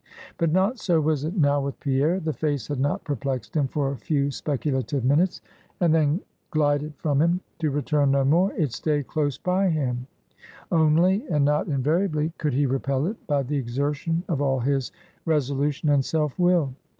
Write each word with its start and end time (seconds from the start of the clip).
But 0.39 0.51
not 0.51 0.79
so 0.79 0.99
was 0.99 1.25
it 1.25 1.37
now 1.37 1.61
with 1.61 1.79
Pierre. 1.79 2.19
The 2.19 2.33
face 2.33 2.69
had 2.69 2.79
not 2.79 3.03
perplexed 3.03 3.55
him 3.55 3.67
for 3.67 3.91
a 3.91 3.97
few 3.97 4.31
speculative 4.31 5.05
minutes, 5.05 5.41
and 5.79 5.93
then 5.93 6.21
glided 6.49 6.95
from 6.95 7.21
him, 7.21 7.39
to 7.59 7.69
return 7.69 8.09
no 8.09 8.25
more. 8.25 8.51
It 8.53 8.73
stayed 8.73 9.05
close 9.05 9.37
by 9.37 9.69
him; 9.69 10.07
only 10.71 11.23
and 11.29 11.45
not 11.45 11.67
invariably 11.67 12.33
could 12.39 12.53
he 12.53 12.65
repel 12.65 13.05
it, 13.05 13.27
by 13.27 13.43
the 13.43 13.57
exertion 13.57 14.23
of 14.27 14.41
all 14.41 14.59
his 14.61 14.91
resolution 15.23 15.87
and 15.89 16.03
self 16.03 16.39
will. 16.39 16.73